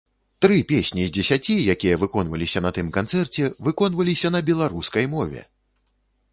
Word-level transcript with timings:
Тры 0.43 0.55
песні 0.71 1.03
з 1.07 1.11
дзесяці, 1.17 1.57
якія 1.73 1.99
выконваліся 2.05 2.65
на 2.67 2.73
тым 2.79 2.91
канцэрце, 2.97 3.47
выконваліся 3.69 4.35
на 4.37 4.45
беларускай 4.51 5.05
мове! 5.17 5.49